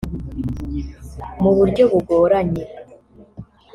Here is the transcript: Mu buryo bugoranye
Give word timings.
Mu 1.41 1.51
buryo 1.57 1.83
bugoranye 1.91 2.63